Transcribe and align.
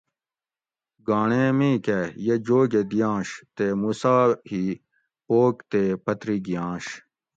گانڑے 1.07 1.45
میکہ 1.57 1.99
یہ 2.25 2.35
جوگہ 2.45 2.81
دیٔش 2.89 3.27
تے 3.55 3.65
موسیٰ 3.81 4.23
ہی 4.49 4.63
پوک 5.27 5.55
تے 5.69 5.81
پتری 6.05 6.37
گیاںش 6.45 6.85